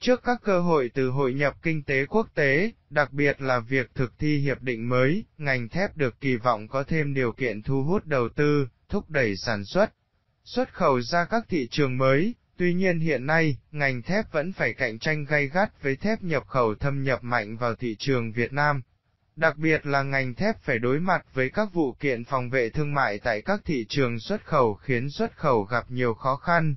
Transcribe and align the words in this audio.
Trước 0.00 0.20
các 0.22 0.40
cơ 0.42 0.60
hội 0.60 0.90
từ 0.94 1.10
hội 1.10 1.34
nhập 1.34 1.54
kinh 1.62 1.82
tế 1.82 2.06
quốc 2.06 2.26
tế, 2.34 2.72
đặc 2.90 3.12
biệt 3.12 3.40
là 3.40 3.60
việc 3.60 3.94
thực 3.94 4.18
thi 4.18 4.38
hiệp 4.38 4.62
định 4.62 4.88
mới, 4.88 5.24
ngành 5.38 5.68
thép 5.68 5.96
được 5.96 6.20
kỳ 6.20 6.36
vọng 6.36 6.68
có 6.68 6.82
thêm 6.82 7.14
điều 7.14 7.32
kiện 7.32 7.62
thu 7.62 7.82
hút 7.82 8.06
đầu 8.06 8.28
tư, 8.28 8.68
thúc 8.88 9.10
đẩy 9.10 9.36
sản 9.36 9.64
xuất, 9.64 9.92
xuất 10.44 10.74
khẩu 10.74 11.00
ra 11.00 11.24
các 11.24 11.44
thị 11.48 11.68
trường 11.70 11.98
mới. 11.98 12.34
Tuy 12.56 12.74
nhiên 12.74 12.98
hiện 12.98 13.26
nay, 13.26 13.58
ngành 13.72 14.02
thép 14.02 14.32
vẫn 14.32 14.52
phải 14.52 14.74
cạnh 14.74 14.98
tranh 14.98 15.24
gay 15.24 15.48
gắt 15.48 15.82
với 15.82 15.96
thép 15.96 16.22
nhập 16.22 16.46
khẩu 16.46 16.74
thâm 16.74 17.02
nhập 17.02 17.24
mạnh 17.24 17.56
vào 17.56 17.74
thị 17.74 17.96
trường 17.98 18.32
Việt 18.32 18.52
Nam. 18.52 18.82
Đặc 19.36 19.56
biệt 19.56 19.86
là 19.86 20.02
ngành 20.02 20.34
thép 20.34 20.62
phải 20.62 20.78
đối 20.78 21.00
mặt 21.00 21.26
với 21.34 21.50
các 21.50 21.72
vụ 21.72 21.92
kiện 21.92 22.24
phòng 22.24 22.50
vệ 22.50 22.70
thương 22.70 22.94
mại 22.94 23.18
tại 23.18 23.42
các 23.42 23.60
thị 23.64 23.86
trường 23.88 24.20
xuất 24.20 24.44
khẩu 24.44 24.74
khiến 24.74 25.10
xuất 25.10 25.36
khẩu 25.36 25.62
gặp 25.62 25.90
nhiều 25.90 26.14
khó 26.14 26.36
khăn. 26.36 26.76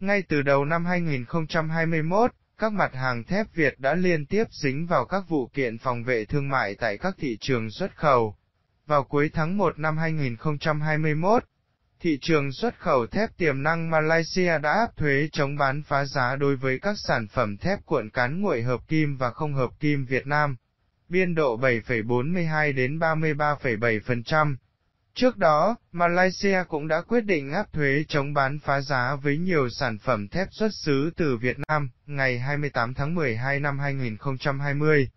Ngay 0.00 0.22
từ 0.22 0.42
đầu 0.42 0.64
năm 0.64 0.84
2021, 0.84 2.32
các 2.62 2.72
mặt 2.72 2.94
hàng 2.94 3.24
thép 3.24 3.54
Việt 3.54 3.80
đã 3.80 3.94
liên 3.94 4.26
tiếp 4.26 4.44
dính 4.50 4.86
vào 4.86 5.04
các 5.04 5.24
vụ 5.28 5.46
kiện 5.46 5.78
phòng 5.78 6.04
vệ 6.04 6.24
thương 6.24 6.48
mại 6.48 6.74
tại 6.74 6.98
các 6.98 7.14
thị 7.18 7.38
trường 7.40 7.70
xuất 7.70 7.96
khẩu. 7.96 8.36
Vào 8.86 9.04
cuối 9.04 9.30
tháng 9.34 9.56
1 9.56 9.78
năm 9.78 9.96
2021, 9.98 11.44
thị 12.00 12.18
trường 12.22 12.52
xuất 12.52 12.78
khẩu 12.78 13.06
thép 13.06 13.36
tiềm 13.36 13.62
năng 13.62 13.90
Malaysia 13.90 14.58
đã 14.58 14.72
áp 14.72 14.96
thuế 14.96 15.28
chống 15.32 15.56
bán 15.56 15.82
phá 15.82 16.04
giá 16.04 16.36
đối 16.36 16.56
với 16.56 16.78
các 16.78 16.98
sản 16.98 17.26
phẩm 17.28 17.56
thép 17.56 17.86
cuộn 17.86 18.10
cán 18.10 18.40
nguội 18.40 18.62
hợp 18.62 18.80
kim 18.88 19.16
và 19.16 19.30
không 19.30 19.54
hợp 19.54 19.70
kim 19.80 20.04
Việt 20.04 20.26
Nam, 20.26 20.56
biên 21.08 21.34
độ 21.34 21.58
7,42 21.58 22.74
đến 22.74 22.98
33,7%. 22.98 24.56
Trước 25.14 25.36
đó, 25.36 25.76
Malaysia 25.92 26.64
cũng 26.68 26.88
đã 26.88 27.02
quyết 27.02 27.20
định 27.20 27.52
áp 27.52 27.72
thuế 27.72 28.04
chống 28.08 28.34
bán 28.34 28.58
phá 28.58 28.80
giá 28.80 29.16
với 29.22 29.38
nhiều 29.38 29.68
sản 29.70 29.98
phẩm 29.98 30.28
thép 30.28 30.48
xuất 30.50 30.68
xứ 30.74 31.10
từ 31.16 31.36
Việt 31.36 31.56
Nam, 31.68 31.90
ngày 32.06 32.38
28 32.38 32.94
tháng 32.94 33.14
12 33.14 33.60
năm 33.60 33.78
2020. 33.78 35.10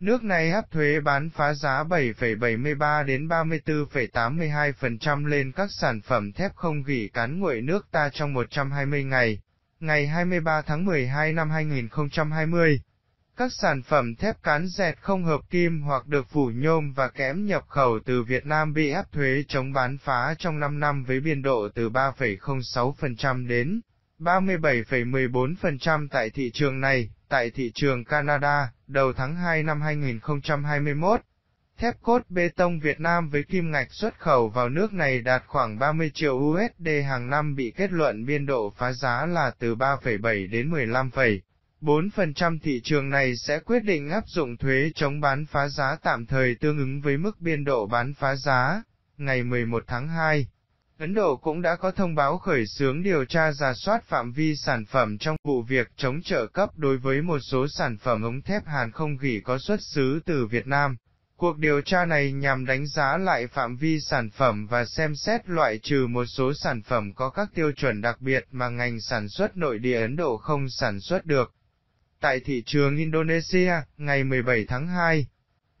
Nước 0.00 0.22
này 0.22 0.50
áp 0.50 0.70
thuế 0.70 1.00
bán 1.00 1.30
phá 1.30 1.54
giá 1.54 1.84
7,73 1.84 3.04
đến 3.04 3.28
34,82% 3.28 5.26
lên 5.26 5.52
các 5.52 5.70
sản 5.70 6.00
phẩm 6.00 6.32
thép 6.32 6.54
không 6.54 6.82
gỉ 6.82 7.08
cán 7.08 7.40
nguội 7.40 7.60
nước 7.60 7.86
ta 7.90 8.10
trong 8.12 8.32
120 8.32 9.04
ngày, 9.04 9.40
ngày 9.80 10.06
23 10.06 10.62
tháng 10.62 10.84
12 10.84 11.32
năm 11.32 11.50
2020. 11.50 12.80
Các 13.38 13.52
sản 13.52 13.82
phẩm 13.82 14.14
thép 14.14 14.42
cán 14.42 14.66
dẹt 14.66 14.98
không 15.00 15.24
hợp 15.24 15.40
kim 15.50 15.80
hoặc 15.82 16.06
được 16.06 16.26
phủ 16.30 16.50
nhôm 16.54 16.92
và 16.92 17.08
kẽm 17.08 17.46
nhập 17.46 17.64
khẩu 17.68 17.98
từ 18.04 18.22
Việt 18.22 18.46
Nam 18.46 18.72
bị 18.72 18.90
áp 18.90 19.12
thuế 19.12 19.44
chống 19.48 19.72
bán 19.72 19.98
phá 19.98 20.34
trong 20.38 20.60
5 20.60 20.80
năm 20.80 21.04
với 21.04 21.20
biên 21.20 21.42
độ 21.42 21.68
từ 21.74 21.90
3,06% 21.90 23.46
đến 23.46 23.80
37,14% 24.18 26.08
tại 26.10 26.30
thị 26.30 26.50
trường 26.54 26.80
này, 26.80 27.10
tại 27.28 27.50
thị 27.50 27.72
trường 27.74 28.04
Canada, 28.04 28.72
đầu 28.86 29.12
tháng 29.12 29.36
2 29.36 29.62
năm 29.62 29.80
2021. 29.80 31.20
Thép 31.78 31.94
cốt 32.02 32.22
bê 32.28 32.48
tông 32.48 32.80
Việt 32.80 33.00
Nam 33.00 33.30
với 33.30 33.42
kim 33.42 33.70
ngạch 33.70 33.92
xuất 33.92 34.18
khẩu 34.18 34.48
vào 34.48 34.68
nước 34.68 34.92
này 34.92 35.20
đạt 35.20 35.42
khoảng 35.46 35.78
30 35.78 36.10
triệu 36.14 36.34
USD 36.34 36.88
hàng 37.08 37.30
năm 37.30 37.54
bị 37.56 37.72
kết 37.76 37.92
luận 37.92 38.26
biên 38.26 38.46
độ 38.46 38.72
phá 38.76 38.92
giá 38.92 39.26
là 39.26 39.50
từ 39.58 39.74
3,7 39.74 40.50
đến 40.50 40.70
15, 40.70 41.10
4% 41.80 42.58
thị 42.62 42.80
trường 42.84 43.10
này 43.10 43.36
sẽ 43.36 43.58
quyết 43.58 43.84
định 43.84 44.10
áp 44.10 44.24
dụng 44.26 44.56
thuế 44.56 44.90
chống 44.94 45.20
bán 45.20 45.46
phá 45.46 45.68
giá 45.68 45.96
tạm 46.02 46.26
thời 46.26 46.54
tương 46.54 46.78
ứng 46.78 47.00
với 47.00 47.16
mức 47.16 47.40
biên 47.40 47.64
độ 47.64 47.86
bán 47.86 48.14
phá 48.14 48.36
giá. 48.36 48.82
Ngày 49.16 49.42
11 49.42 49.84
tháng 49.86 50.08
2, 50.08 50.46
Ấn 50.98 51.14
Độ 51.14 51.36
cũng 51.36 51.62
đã 51.62 51.76
có 51.76 51.90
thông 51.90 52.14
báo 52.14 52.38
khởi 52.38 52.66
xướng 52.66 53.02
điều 53.02 53.24
tra 53.24 53.52
giả 53.52 53.74
soát 53.74 54.04
phạm 54.04 54.32
vi 54.32 54.56
sản 54.56 54.84
phẩm 54.84 55.18
trong 55.18 55.36
vụ 55.44 55.62
việc 55.62 55.90
chống 55.96 56.22
trợ 56.22 56.46
cấp 56.46 56.70
đối 56.76 56.96
với 56.96 57.22
một 57.22 57.38
số 57.38 57.68
sản 57.68 57.96
phẩm 57.96 58.22
ống 58.22 58.42
thép 58.42 58.66
hàn 58.66 58.92
không 58.92 59.16
gỉ 59.16 59.40
có 59.44 59.58
xuất 59.58 59.82
xứ 59.82 60.20
từ 60.26 60.46
Việt 60.46 60.66
Nam. 60.66 60.96
Cuộc 61.36 61.58
điều 61.58 61.80
tra 61.80 62.04
này 62.04 62.32
nhằm 62.32 62.66
đánh 62.66 62.86
giá 62.86 63.16
lại 63.16 63.46
phạm 63.46 63.76
vi 63.76 64.00
sản 64.00 64.30
phẩm 64.30 64.66
và 64.66 64.84
xem 64.84 65.16
xét 65.16 65.48
loại 65.48 65.78
trừ 65.78 66.06
một 66.06 66.24
số 66.24 66.54
sản 66.54 66.82
phẩm 66.82 67.14
có 67.14 67.30
các 67.30 67.48
tiêu 67.54 67.72
chuẩn 67.72 68.00
đặc 68.00 68.20
biệt 68.20 68.46
mà 68.50 68.68
ngành 68.68 69.00
sản 69.00 69.28
xuất 69.28 69.56
nội 69.56 69.78
địa 69.78 70.00
Ấn 70.00 70.16
Độ 70.16 70.36
không 70.36 70.68
sản 70.68 71.00
xuất 71.00 71.26
được. 71.26 71.54
Tại 72.20 72.40
thị 72.40 72.62
trường 72.66 72.96
Indonesia, 72.96 73.72
ngày 73.96 74.24
17 74.24 74.64
tháng 74.68 74.86
2, 74.86 75.26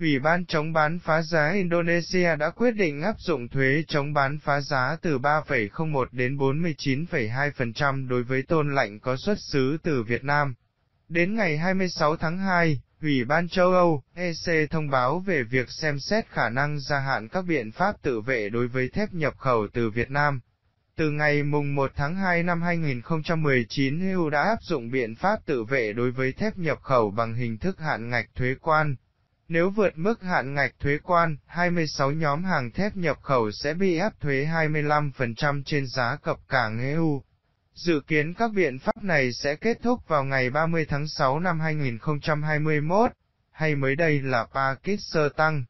Ủy 0.00 0.18
ban 0.18 0.46
chống 0.46 0.72
bán 0.72 0.98
phá 0.98 1.22
giá 1.22 1.52
Indonesia 1.52 2.36
đã 2.36 2.50
quyết 2.50 2.70
định 2.70 3.02
áp 3.02 3.14
dụng 3.18 3.48
thuế 3.48 3.84
chống 3.88 4.12
bán 4.12 4.38
phá 4.38 4.60
giá 4.60 4.96
từ 5.02 5.18
3,01 5.18 6.06
đến 6.12 6.36
49,2% 6.36 8.08
đối 8.08 8.22
với 8.22 8.42
tôn 8.42 8.74
lạnh 8.74 9.00
có 9.00 9.16
xuất 9.16 9.40
xứ 9.40 9.78
từ 9.82 10.02
Việt 10.02 10.24
Nam. 10.24 10.54
Đến 11.08 11.34
ngày 11.34 11.58
26 11.58 12.16
tháng 12.16 12.38
2, 12.38 12.80
Ủy 13.02 13.24
ban 13.24 13.48
châu 13.48 13.72
Âu, 13.72 14.02
EC 14.14 14.70
thông 14.70 14.90
báo 14.90 15.18
về 15.18 15.42
việc 15.42 15.70
xem 15.70 15.98
xét 15.98 16.26
khả 16.28 16.48
năng 16.48 16.80
gia 16.80 16.98
hạn 16.98 17.28
các 17.28 17.42
biện 17.42 17.72
pháp 17.72 18.02
tự 18.02 18.20
vệ 18.20 18.48
đối 18.48 18.68
với 18.68 18.88
thép 18.88 19.12
nhập 19.12 19.34
khẩu 19.38 19.68
từ 19.72 19.90
Việt 19.90 20.10
Nam. 20.10 20.40
Từ 20.98 21.10
ngày 21.10 21.42
mùng 21.42 21.74
1 21.74 21.92
tháng 21.96 22.16
2 22.16 22.42
năm 22.42 22.62
2019 22.62 24.00
EU 24.00 24.30
đã 24.30 24.42
áp 24.42 24.58
dụng 24.62 24.90
biện 24.90 25.14
pháp 25.14 25.46
tự 25.46 25.64
vệ 25.64 25.92
đối 25.92 26.10
với 26.10 26.32
thép 26.32 26.58
nhập 26.58 26.78
khẩu 26.82 27.10
bằng 27.10 27.34
hình 27.34 27.58
thức 27.58 27.80
hạn 27.80 28.08
ngạch 28.08 28.34
thuế 28.34 28.54
quan. 28.60 28.96
Nếu 29.48 29.70
vượt 29.70 29.98
mức 29.98 30.22
hạn 30.22 30.54
ngạch 30.54 30.74
thuế 30.80 30.98
quan, 31.02 31.36
26 31.46 32.12
nhóm 32.12 32.44
hàng 32.44 32.70
thép 32.70 32.96
nhập 32.96 33.18
khẩu 33.22 33.50
sẽ 33.50 33.74
bị 33.74 33.98
áp 33.98 34.20
thuế 34.20 34.44
25% 34.44 35.62
trên 35.66 35.86
giá 35.86 36.16
cập 36.22 36.36
cảng 36.48 36.80
EU. 36.80 37.22
Dự 37.74 38.00
kiến 38.06 38.34
các 38.34 38.50
biện 38.54 38.78
pháp 38.78 39.02
này 39.02 39.32
sẽ 39.32 39.56
kết 39.56 39.78
thúc 39.82 40.08
vào 40.08 40.24
ngày 40.24 40.50
30 40.50 40.86
tháng 40.88 41.08
6 41.08 41.40
năm 41.40 41.60
2021, 41.60 43.10
hay 43.50 43.74
mới 43.74 43.96
đây 43.96 44.22
là 44.22 44.46
Pakistan. 44.54 45.64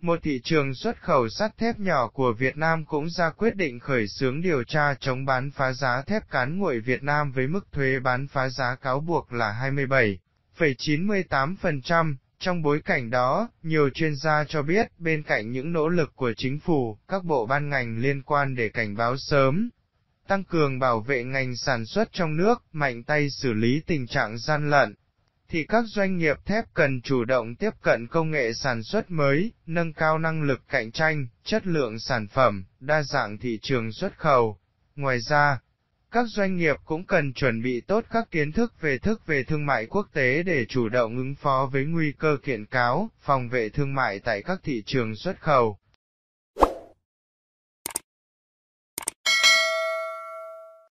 Một 0.00 0.18
thị 0.22 0.40
trường 0.44 0.74
xuất 0.74 1.02
khẩu 1.02 1.28
sắt 1.28 1.58
thép 1.58 1.78
nhỏ 1.78 2.08
của 2.08 2.32
Việt 2.32 2.56
Nam 2.56 2.84
cũng 2.84 3.10
ra 3.10 3.30
quyết 3.30 3.56
định 3.56 3.78
khởi 3.78 4.08
xướng 4.08 4.42
điều 4.42 4.64
tra 4.64 4.94
chống 5.00 5.24
bán 5.24 5.50
phá 5.50 5.72
giá 5.72 6.02
thép 6.06 6.30
cán 6.30 6.58
nguội 6.58 6.80
Việt 6.80 7.02
Nam 7.02 7.32
với 7.32 7.46
mức 7.46 7.72
thuế 7.72 7.98
bán 7.98 8.26
phá 8.26 8.48
giá 8.48 8.74
cáo 8.74 9.00
buộc 9.00 9.32
là 9.32 9.72
27,98%. 10.58 12.14
Trong 12.38 12.62
bối 12.62 12.80
cảnh 12.84 13.10
đó, 13.10 13.48
nhiều 13.62 13.90
chuyên 13.90 14.16
gia 14.16 14.44
cho 14.48 14.62
biết 14.62 14.86
bên 14.98 15.22
cạnh 15.22 15.50
những 15.52 15.72
nỗ 15.72 15.88
lực 15.88 16.16
của 16.16 16.32
chính 16.36 16.58
phủ, 16.58 16.98
các 17.08 17.24
bộ 17.24 17.46
ban 17.46 17.68
ngành 17.68 17.98
liên 17.98 18.22
quan 18.22 18.56
để 18.56 18.68
cảnh 18.68 18.96
báo 18.96 19.16
sớm, 19.16 19.70
tăng 20.28 20.44
cường 20.44 20.78
bảo 20.78 21.00
vệ 21.00 21.24
ngành 21.24 21.56
sản 21.56 21.86
xuất 21.86 22.08
trong 22.12 22.36
nước, 22.36 22.62
mạnh 22.72 23.02
tay 23.02 23.30
xử 23.30 23.52
lý 23.52 23.82
tình 23.86 24.06
trạng 24.06 24.38
gian 24.38 24.70
lận, 24.70 24.94
thì 25.50 25.64
các 25.64 25.84
doanh 25.86 26.16
nghiệp 26.16 26.36
thép 26.44 26.64
cần 26.74 27.00
chủ 27.02 27.24
động 27.24 27.54
tiếp 27.54 27.70
cận 27.82 28.06
công 28.06 28.30
nghệ 28.30 28.52
sản 28.54 28.82
xuất 28.82 29.10
mới, 29.10 29.52
nâng 29.66 29.92
cao 29.92 30.18
năng 30.18 30.42
lực 30.42 30.60
cạnh 30.68 30.92
tranh, 30.92 31.26
chất 31.44 31.66
lượng 31.66 31.98
sản 31.98 32.26
phẩm, 32.28 32.64
đa 32.80 33.02
dạng 33.02 33.38
thị 33.38 33.58
trường 33.62 33.92
xuất 33.92 34.18
khẩu. 34.18 34.58
Ngoài 34.96 35.20
ra, 35.20 35.60
các 36.10 36.26
doanh 36.28 36.56
nghiệp 36.56 36.76
cũng 36.84 37.06
cần 37.06 37.32
chuẩn 37.32 37.62
bị 37.62 37.80
tốt 37.80 38.04
các 38.10 38.30
kiến 38.30 38.52
thức 38.52 38.80
về 38.80 38.98
thức 38.98 39.26
về 39.26 39.44
thương 39.44 39.66
mại 39.66 39.86
quốc 39.86 40.06
tế 40.12 40.42
để 40.42 40.64
chủ 40.68 40.88
động 40.88 41.16
ứng 41.16 41.34
phó 41.34 41.68
với 41.72 41.84
nguy 41.84 42.12
cơ 42.12 42.36
kiện 42.42 42.66
cáo, 42.66 43.10
phòng 43.20 43.48
vệ 43.48 43.68
thương 43.68 43.94
mại 43.94 44.18
tại 44.18 44.42
các 44.42 44.60
thị 44.64 44.82
trường 44.86 45.16
xuất 45.16 45.40
khẩu. 45.40 45.78